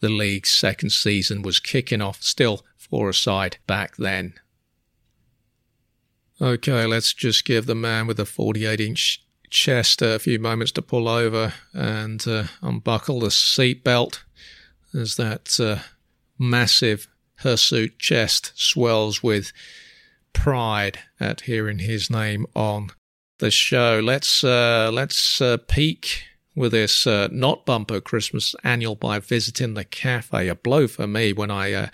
[0.05, 4.35] the league's second season was kicking off still for a side back then.
[6.39, 10.83] Okay, let's just give the man with the 48 inch chest a few moments to
[10.83, 14.19] pull over and uh, unbuckle the seatbelt
[14.93, 15.81] as that uh,
[16.37, 19.51] massive hirsute chest swells with
[20.33, 22.91] pride at hearing his name on
[23.39, 23.99] the show.
[24.03, 29.83] Let's uh, let's uh, peek with this uh, not bumper Christmas annual by visiting the
[29.83, 30.47] cafe.
[30.47, 31.87] A blow for me when I uh,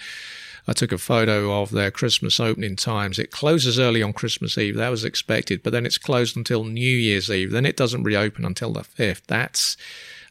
[0.68, 3.18] I took a photo of their Christmas opening times.
[3.18, 4.76] It closes early on Christmas Eve.
[4.76, 7.52] That was expected, but then it's closed until New Year's Eve.
[7.52, 9.24] Then it doesn't reopen until the fifth.
[9.28, 9.76] That's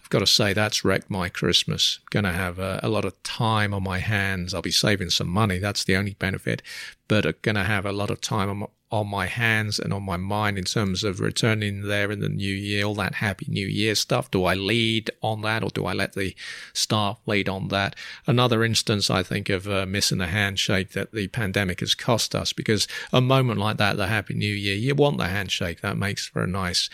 [0.01, 2.01] I've got to say that's wrecked my Christmas.
[2.11, 4.55] Going to have a, a, lot of time on my hands.
[4.55, 5.59] I'll be saving some money.
[5.59, 6.63] That's the only benefit,
[7.07, 9.93] but I'm going to have a lot of time on my, on my hands and
[9.93, 13.47] on my mind in terms of returning there in the new year, all that happy
[13.49, 14.31] new year stuff.
[14.31, 16.35] Do I lead on that or do I let the
[16.73, 17.95] staff lead on that?
[18.27, 22.53] Another instance, I think, of uh, missing the handshake that the pandemic has cost us
[22.53, 25.81] because a moment like that, the happy new year, you want the handshake.
[25.83, 26.91] That makes for a nice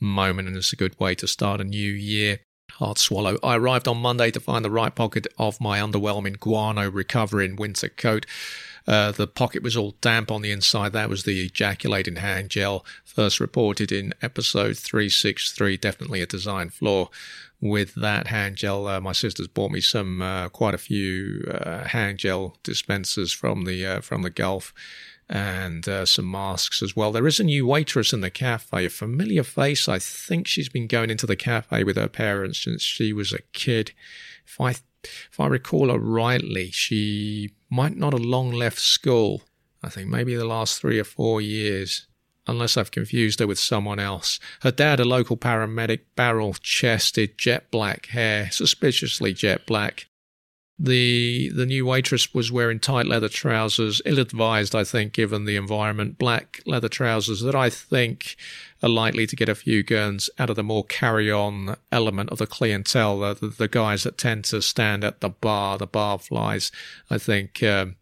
[0.00, 2.40] moment and it's a good way to start a new year.
[2.80, 3.36] Hard swallow.
[3.42, 7.90] I arrived on Monday to find the right pocket of my underwhelming guano recovering winter
[7.90, 8.24] coat.
[8.88, 10.94] Uh, the pocket was all damp on the inside.
[10.94, 15.76] That was the ejaculating hand gel first reported in episode 363.
[15.76, 17.10] Definitely a design flaw
[17.60, 18.88] with that hand gel.
[18.88, 23.66] Uh, my sister's bought me some, uh, quite a few uh, hand gel dispensers from
[23.66, 24.72] the uh, from the Gulf
[25.30, 27.12] and uh, some masks as well.
[27.12, 29.88] There is a new waitress in the cafe, a familiar face.
[29.88, 33.42] I think she's been going into the cafe with her parents since she was a
[33.52, 33.92] kid.
[34.44, 39.42] If I if I recall her rightly, she might not have long left school.
[39.82, 42.06] I think maybe the last three or four years,
[42.46, 44.40] unless I've confused her with someone else.
[44.62, 50.08] Her dad, a local paramedic, barrel chested, jet black hair, suspiciously jet black.
[50.82, 55.56] The the new waitress was wearing tight leather trousers, ill advised, I think, given the
[55.56, 58.36] environment, black leather trousers that I think
[58.82, 62.38] are likely to get a few gurns out of the more carry on element of
[62.38, 66.18] the clientele, the, the, the, guys that tend to stand at the bar, the bar
[66.18, 66.72] flies.
[67.10, 67.62] I think.
[67.62, 67.96] Um,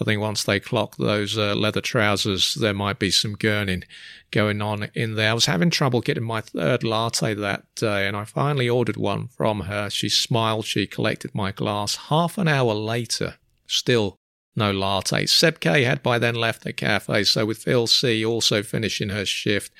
[0.00, 3.84] I think once they clock those uh, leather trousers, there might be some gurning
[4.30, 5.30] going on in there.
[5.30, 9.28] I was having trouble getting my third latte that day, and I finally ordered one
[9.28, 9.90] from her.
[9.90, 11.96] She smiled, she collected my glass.
[11.96, 13.34] Half an hour later,
[13.66, 14.16] still
[14.56, 15.26] no latte.
[15.26, 19.26] Seb K had by then left the cafe, so with Phil C also finishing her
[19.26, 19.70] shift,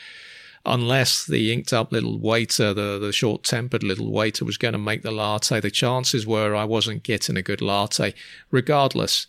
[0.66, 4.78] unless the inked up little waiter, the, the short tempered little waiter, was going to
[4.78, 8.14] make the latte, the chances were I wasn't getting a good latte.
[8.50, 9.26] Regardless,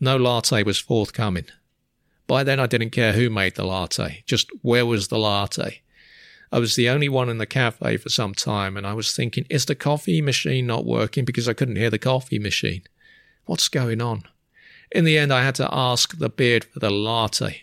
[0.00, 1.46] no latte was forthcoming.
[2.26, 5.82] By then, I didn't care who made the latte, just where was the latte.
[6.52, 9.46] I was the only one in the cafe for some time, and I was thinking,
[9.50, 12.82] is the coffee machine not working because I couldn't hear the coffee machine?
[13.46, 14.24] What's going on?
[14.90, 17.62] In the end, I had to ask the beard for the latte.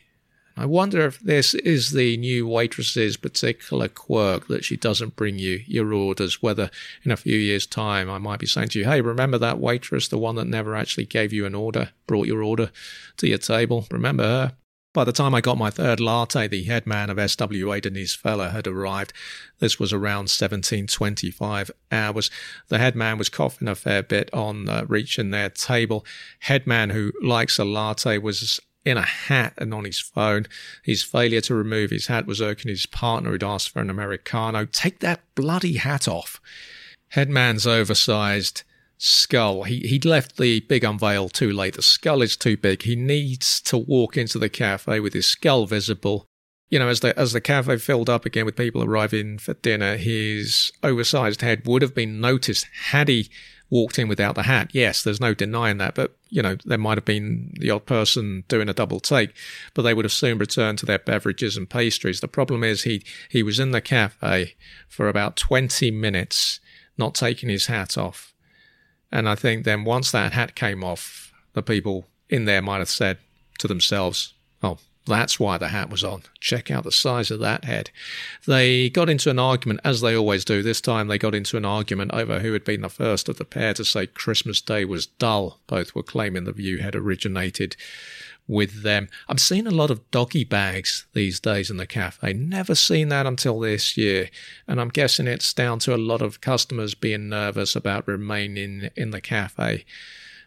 [0.55, 5.61] I wonder if this is the new waitress's particular quirk that she doesn't bring you
[5.65, 6.69] your orders, whether
[7.03, 10.07] in a few years' time I might be saying to you, hey, remember that waitress,
[10.07, 12.69] the one that never actually gave you an order, brought your order
[13.17, 13.87] to your table?
[13.89, 14.53] Remember her?
[14.93, 18.49] By the time I got my third latte, the head man of SWA, Denise Feller,
[18.49, 19.11] had arrived.
[19.57, 22.29] This was around 1725 hours.
[22.67, 26.05] The head man was coughing a fair bit on uh, reaching their table.
[26.41, 30.45] Head man who likes a latte was in a hat and on his phone.
[30.83, 34.65] His failure to remove his hat was irking his partner who'd asked for an Americano.
[34.65, 36.41] Take that bloody hat off.
[37.13, 38.63] Headman's oversized
[38.97, 39.63] skull.
[39.63, 41.75] He, he'd left the big unveil too late.
[41.75, 42.83] The skull is too big.
[42.83, 46.25] He needs to walk into the cafe with his skull visible.
[46.69, 49.95] You know, as the as the cafe filled up again with people arriving for dinner,
[49.95, 53.29] his oversized head would have been noticed had he
[53.73, 54.69] walked in without the hat.
[54.71, 58.43] Yes, there's no denying that, but you know, there might have been the odd person
[58.47, 59.33] doing a double take,
[59.73, 62.19] but they would have soon returned to their beverages and pastries.
[62.19, 64.53] The problem is he he was in the cafe
[64.87, 66.59] for about 20 minutes
[66.99, 68.35] not taking his hat off.
[69.11, 72.89] And I think then once that hat came off, the people in there might have
[72.89, 73.17] said
[73.57, 76.23] to themselves, "Oh, that's why the hat was on.
[76.39, 77.91] Check out the size of that head.
[78.47, 80.63] They got into an argument, as they always do.
[80.63, 83.45] This time they got into an argument over who had been the first of the
[83.45, 85.59] pair to say Christmas Day was dull.
[85.67, 87.75] Both were claiming the view had originated
[88.47, 89.09] with them.
[89.29, 92.33] I'm seeing a lot of doggy bags these days in the cafe.
[92.33, 94.29] Never seen that until this year.
[94.67, 99.11] And I'm guessing it's down to a lot of customers being nervous about remaining in
[99.11, 99.85] the cafe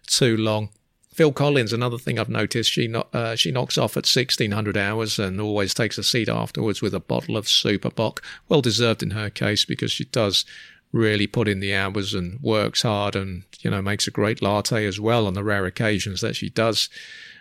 [0.06, 0.70] too long.
[1.16, 5.18] Phil Collins, another thing I've noticed, she no, uh, she knocks off at 1600 hours
[5.18, 8.22] and always takes a seat afterwards with a bottle of Super Bock.
[8.50, 10.44] Well deserved in her case because she does
[10.92, 14.84] really put in the hours and works hard and, you know, makes a great latte
[14.84, 16.90] as well on the rare occasions that she does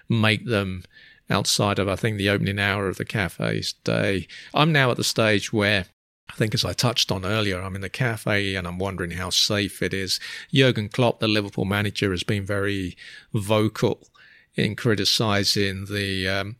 [0.07, 0.85] make them
[1.29, 4.25] outside of, I think, the opening hour of the cafe's day.
[4.53, 5.87] I'm now at the stage where
[6.29, 9.29] I think, as I touched on earlier, I'm in the cafe and I'm wondering how
[9.29, 10.19] safe it is.
[10.51, 12.97] Jurgen Klopp, the Liverpool manager, has been very
[13.33, 14.07] vocal
[14.55, 16.55] in criticising the um,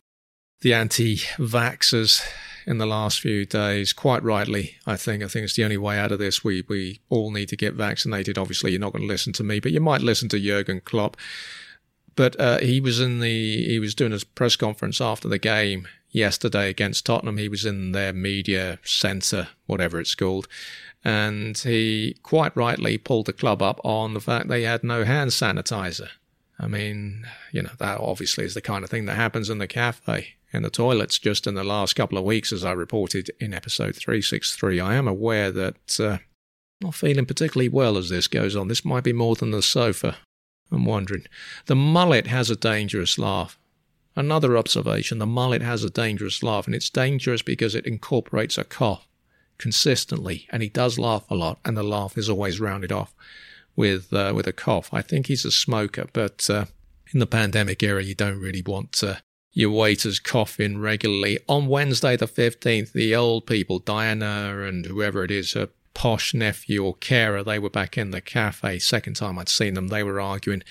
[0.60, 2.22] the anti-vaxxers
[2.66, 3.92] in the last few days.
[3.92, 5.22] Quite rightly, I think.
[5.22, 6.44] I think it's the only way out of this.
[6.44, 8.38] We we all need to get vaccinated.
[8.38, 11.16] Obviously, you're not going to listen to me, but you might listen to Jurgen Klopp.
[12.14, 15.86] But uh, he was in the he was doing a press conference after the game
[16.16, 17.36] yesterday against Tottenham.
[17.36, 20.48] He was in their media centre, whatever it's called,
[21.04, 25.30] and he quite rightly pulled the club up on the fact they had no hand
[25.30, 26.08] sanitizer.
[26.58, 29.66] I mean, you know, that obviously is the kind of thing that happens in the
[29.66, 33.52] cafe, in the toilets, just in the last couple of weeks, as I reported in
[33.52, 34.80] episode 363.
[34.80, 36.18] I am aware that uh,
[36.80, 38.68] not feeling particularly well as this goes on.
[38.68, 40.16] This might be more than the sofa.
[40.72, 41.26] I'm wondering.
[41.66, 43.58] The mullet has a dangerous laugh.
[44.16, 48.64] Another observation the mullet has a dangerous laugh, and it's dangerous because it incorporates a
[48.64, 49.06] cough
[49.58, 53.14] consistently, and he does laugh a lot, and the laugh is always rounded off
[53.76, 54.88] with uh, with a cough.
[54.92, 56.64] I think he's a smoker, but uh,
[57.12, 59.16] in the pandemic era, you don't really want uh,
[59.52, 61.38] your waiters coughing regularly.
[61.48, 66.84] On Wednesday, the 15th, the old people, Diana and whoever it is, her posh nephew
[66.84, 68.78] or carer, they were back in the cafe.
[68.78, 70.62] Second time I'd seen them, they were arguing.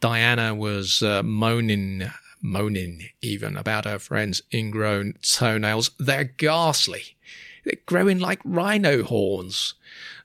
[0.00, 5.90] Diana was uh, moaning moaning even about her friend's ingrown toenails.
[5.98, 7.16] They're ghastly.
[7.64, 9.74] They're growing like rhino horns.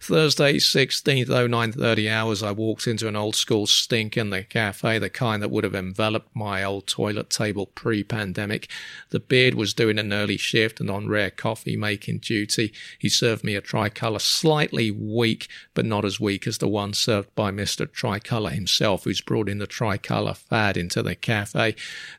[0.01, 5.09] Thursday, 16th, 0930 hours, I walked into an old school stink in the cafe, the
[5.09, 8.69] kind that would have enveloped my old toilet table pre-pandemic.
[9.11, 12.73] The beard was doing an early shift and on rare coffee making duty.
[12.99, 17.33] He served me a tricolour, slightly weak, but not as weak as the one served
[17.33, 17.89] by Mr.
[17.89, 21.75] Tricolour himself, who's brought in the tricolour fad into the cafe.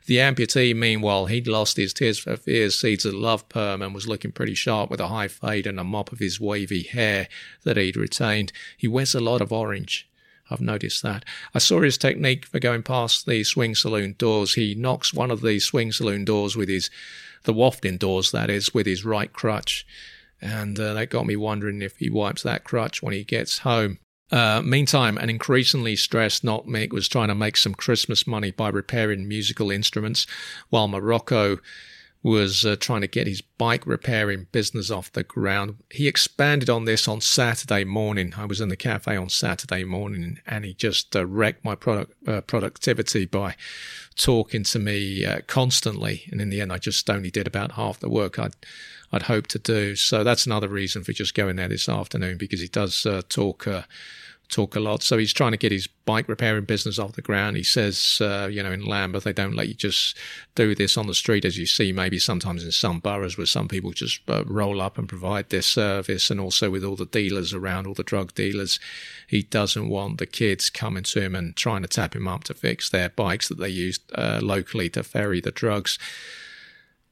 [0.07, 4.07] The amputee, meanwhile, he'd lost his Tears for Fears seeds of love perm and was
[4.07, 7.27] looking pretty sharp with a high fade and a mop of his wavy hair
[7.63, 8.51] that he'd retained.
[8.77, 10.07] He wears a lot of orange.
[10.49, 11.25] I've noticed that.
[11.53, 14.53] I saw his technique for going past the swing saloon doors.
[14.53, 16.89] He knocks one of the swing saloon doors with his,
[17.43, 19.87] the wafting doors, that is, with his right crutch.
[20.41, 23.97] And uh, that got me wondering if he wipes that crutch when he gets home.
[24.31, 28.69] Uh, meantime, an increasingly stressed Not Mick was trying to make some Christmas money by
[28.69, 30.25] repairing musical instruments,
[30.69, 31.57] while Morocco
[32.25, 35.75] was uh, trying to get his bike repairing business off the ground.
[35.91, 38.33] He expanded on this on Saturday morning.
[38.35, 42.15] I was in the cafe on Saturday morning and he just uh, wrecked my product
[42.27, 43.55] uh, productivity by
[44.15, 46.23] talking to me uh, constantly.
[46.31, 48.55] And in the end, I just only did about half the work I'd
[49.11, 49.95] I'd hoped to do.
[49.95, 53.67] So that's another reason for just going there this afternoon because he does uh, talk
[53.67, 53.83] uh,
[54.49, 55.03] talk a lot.
[55.03, 57.57] So he's trying to get his bike repairing business off the ground.
[57.57, 60.17] He says, uh, you know, in Lambeth, they don't let you just
[60.53, 63.67] do this on the street, as you see maybe sometimes in some boroughs where some
[63.67, 66.29] people just uh, roll up and provide this service.
[66.29, 68.79] And also with all the dealers around, all the drug dealers,
[69.27, 72.53] he doesn't want the kids coming to him and trying to tap him up to
[72.53, 75.97] fix their bikes that they used uh, locally to ferry the drugs.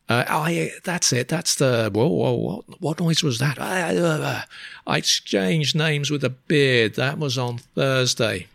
[0.10, 1.30] Uh, I that's it.
[1.30, 3.60] That's the whoa, whoa, what, what noise was that?
[3.60, 4.42] I, uh,
[4.86, 6.96] I exchanged names with a beard.
[6.96, 8.48] That was on Thursday.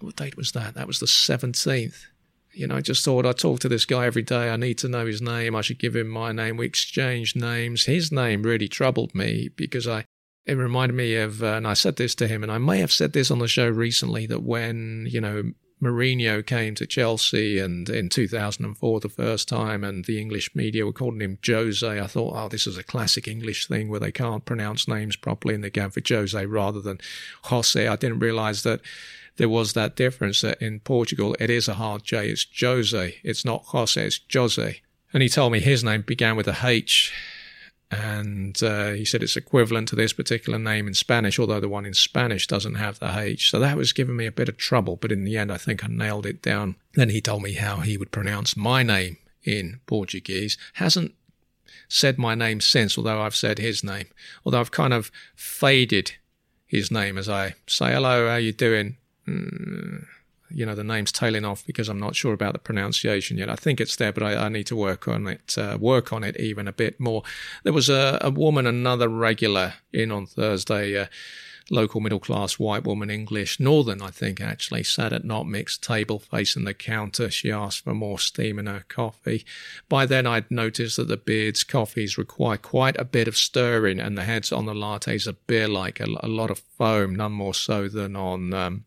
[0.00, 0.74] What date was that?
[0.74, 2.06] That was the seventeenth.
[2.52, 4.50] You know, I just thought I'd talk to this guy every day.
[4.50, 5.54] I need to know his name.
[5.54, 6.56] I should give him my name.
[6.56, 7.84] We exchanged names.
[7.84, 10.06] His name really troubled me because I
[10.46, 12.92] it reminded me of, uh, and I said this to him, and I may have
[12.92, 15.52] said this on the show recently that when, you know,
[15.82, 20.92] Mourinho came to Chelsea and in 2004 the first time and the English media were
[20.92, 21.86] calling him Jose.
[21.86, 25.54] I thought, oh, this is a classic English thing where they can't pronounce names properly
[25.54, 26.98] and they go for Jose rather than
[27.44, 27.86] Jose.
[27.86, 28.80] I didn't realize that
[29.36, 32.30] there was that difference that in Portugal it is a hard J.
[32.30, 33.16] It's Jose.
[33.22, 34.80] It's not Jose, it's Jose.
[35.12, 37.12] And he told me his name began with a H
[37.90, 41.86] and uh, he said it's equivalent to this particular name in Spanish, although the one
[41.86, 43.50] in Spanish doesn't have the H.
[43.50, 45.84] So that was giving me a bit of trouble, but in the end, I think
[45.84, 46.76] I nailed it down.
[46.94, 50.58] Then he told me how he would pronounce my name in Portuguese.
[50.74, 51.14] Hasn't
[51.88, 54.06] said my name since, although I've said his name.
[54.44, 56.12] Although I've kind of faded
[56.66, 58.96] his name as I say, hello, how you doing?
[59.28, 60.06] Mm,
[60.50, 63.50] you know, the name's tailing off because I'm not sure about the pronunciation yet.
[63.50, 66.24] I think it's there, but I, I need to work on it, uh, work on
[66.24, 67.22] it even a bit more.
[67.64, 71.08] There was a, a woman, another regular in on Thursday,
[71.70, 76.18] local middle class white woman, English, northern, I think, actually, sat at not mixed table
[76.18, 77.30] facing the counter.
[77.30, 79.44] She asked for more steam in her coffee.
[79.88, 84.16] By then, I'd noticed that the beard's coffees require quite a bit of stirring, and
[84.16, 87.54] the heads on the lattes are beer like, a, a lot of foam, none more
[87.54, 88.54] so than on.
[88.54, 88.84] Um,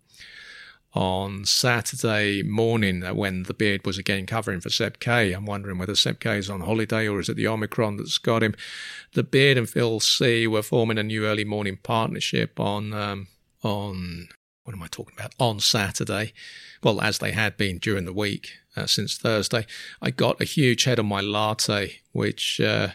[0.94, 5.34] on Saturday morning when the beard was again covering for Seb K.
[5.34, 8.44] I'm wondering whether Seb K is on holiday or is it the Omicron that's got
[8.44, 8.56] him.
[9.14, 13.28] The beard and Phil C were forming a new early morning partnership on um,
[13.64, 14.30] on
[14.64, 16.34] what am I talking about on Saturday?
[16.84, 19.66] Well, as they had been during the week uh, since Thursday.
[20.02, 22.60] I got a huge head on my latte, which.
[22.60, 22.90] Uh,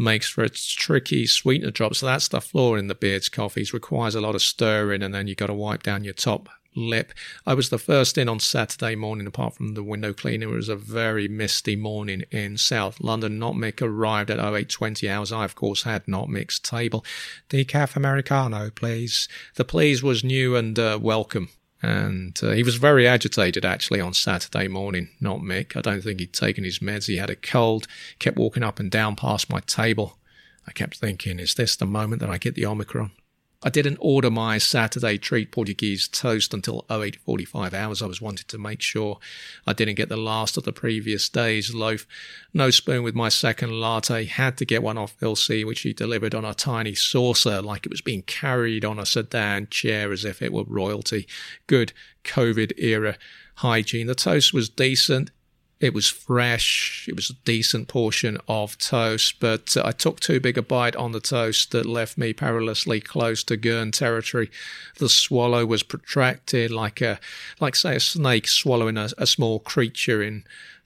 [0.00, 1.92] makes for a tricky sweetener drop.
[1.92, 3.74] So that's the flaw in the beard's coffees.
[3.74, 7.12] Requires a lot of stirring, and then you've got to wipe down your top lip.
[7.46, 10.48] I was the first in on Saturday morning, apart from the window cleaner.
[10.48, 13.38] It was a very misty morning in South London.
[13.38, 15.32] Not Mick arrived at 0820 hours.
[15.32, 17.04] I, of course, had Not Mick's table.
[17.48, 19.28] Decaf Americano, please.
[19.56, 21.48] The please was new and uh, welcome.
[21.80, 25.76] And uh, he was very agitated actually on Saturday morning, not Mick.
[25.76, 27.06] I don't think he'd taken his meds.
[27.06, 27.86] He had a cold,
[28.18, 30.18] kept walking up and down past my table.
[30.66, 33.12] I kept thinking, is this the moment that I get the Omicron?
[33.60, 38.00] I didn't order my Saturday treat Portuguese toast until 0845 hours.
[38.00, 39.18] I was wanting to make sure
[39.66, 42.06] I didn't get the last of the previous day's loaf.
[42.54, 44.26] No spoon with my second latte.
[44.26, 47.90] Had to get one off Elsie, which he delivered on a tiny saucer like it
[47.90, 51.26] was being carried on a sedan chair as if it were royalty.
[51.66, 51.92] Good
[52.22, 53.18] COVID era
[53.56, 54.06] hygiene.
[54.06, 55.32] The toast was decent.
[55.80, 57.06] It was fresh.
[57.08, 60.96] It was a decent portion of toast, but uh, I took too big a bite
[60.96, 64.50] on the toast that left me perilously close to Gurn territory.
[64.98, 67.20] The swallow was protracted like a,
[67.60, 70.42] like say a snake swallowing a, a small creature in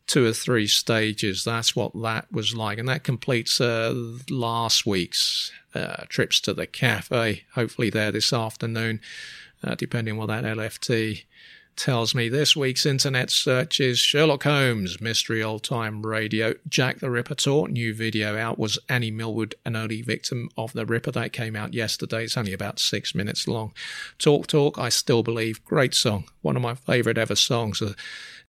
[0.06, 1.42] two or three stages.
[1.42, 2.76] That's what that was like.
[2.76, 3.94] And that completes uh,
[4.28, 7.44] last week's uh, trips to the cafe.
[7.54, 9.00] Hopefully, there this afternoon,
[9.64, 11.24] uh, depending what that LFT
[11.76, 17.10] tells me this week's internet search is Sherlock Holmes, Mystery Old Time Radio, Jack the
[17.10, 17.68] Ripper Tour.
[17.68, 21.10] New video out was Annie Millwood, an early victim of the Ripper.
[21.10, 22.24] That came out yesterday.
[22.24, 23.72] It's only about six minutes long.
[24.18, 25.64] Talk Talk, I still believe.
[25.64, 26.24] Great song.
[26.42, 27.80] One of my favourite ever songs.
[27.80, 27.94] Uh,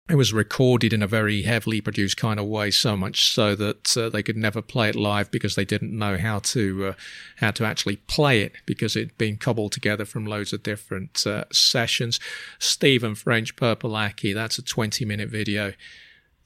[0.10, 3.96] It was recorded in a very heavily produced kind of way, so much so that
[3.96, 6.94] uh, they could never play it live because they didn't know how to uh,
[7.38, 11.46] how to actually play it because it'd been cobbled together from loads of different uh,
[11.54, 12.20] sessions.
[12.60, 15.72] Stephen French Purple Aki, that's a 20 minute video.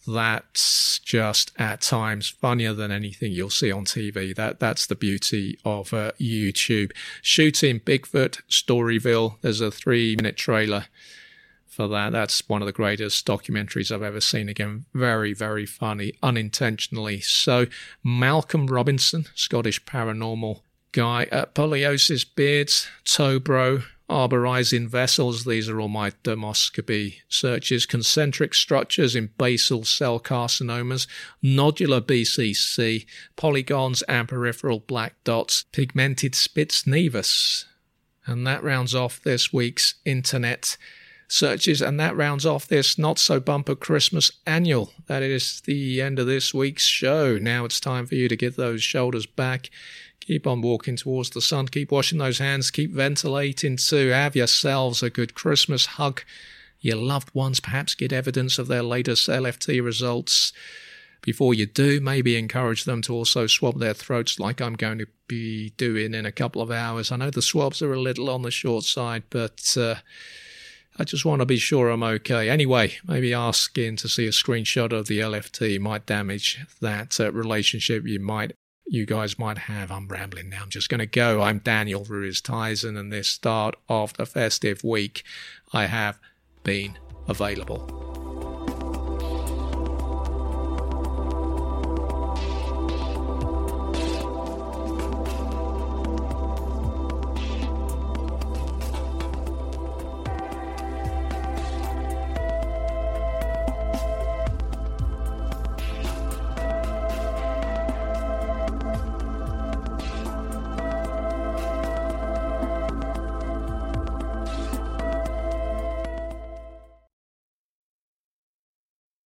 [0.05, 4.35] That's just at times funnier than anything you'll see on TV.
[4.35, 6.91] That that's the beauty of uh, YouTube.
[7.23, 9.37] Shooting Bigfoot Storyville.
[9.41, 10.85] There's a three minute trailer
[11.77, 12.11] for that.
[12.11, 14.49] That's one of the greatest documentaries I've ever seen.
[14.49, 17.21] Again, very, very funny, unintentionally.
[17.21, 17.67] So,
[18.03, 20.61] Malcolm Robinson, Scottish paranormal
[20.91, 25.45] guy, uh, Poliosis beards, Tobro, arborizing vessels.
[25.45, 27.85] These are all my dermoscopy searches.
[27.85, 31.05] Concentric structures in basal cell carcinomas,
[31.43, 33.05] nodular BCC,
[33.35, 37.65] polygons and peripheral black dots, pigmented spitz nevus.
[38.25, 40.75] And that rounds off this week's internet
[41.27, 41.81] searches.
[41.81, 44.91] And that rounds off this not so bumper Christmas annual.
[45.07, 47.37] That is the end of this week's show.
[47.37, 49.69] Now it's time for you to get those shoulders back.
[50.19, 51.67] Keep on walking towards the sun.
[51.67, 52.71] Keep washing those hands.
[52.71, 54.09] Keep ventilating too.
[54.09, 55.85] Have yourselves a good Christmas.
[55.85, 56.23] Hug
[56.79, 57.59] your loved ones.
[57.59, 60.53] Perhaps get evidence of their latest LFT results.
[61.21, 65.07] Before you do, maybe encourage them to also swab their throats like I'm going to
[65.27, 67.11] be doing in a couple of hours.
[67.11, 69.95] I know the swabs are a little on the short side, but uh,
[70.99, 72.49] I just want to be sure I'm okay.
[72.49, 78.05] Anyway, maybe asking to see a screenshot of the LFT might damage that uh, relationship
[78.07, 78.53] you might
[78.89, 79.91] you guys might have.
[79.91, 80.61] I'm rambling now.
[80.63, 81.41] I'm just going to go.
[81.41, 85.23] I'm Daniel Ruiz Tyson, and this start of the festive week,
[85.73, 86.17] I have
[86.63, 88.56] been available.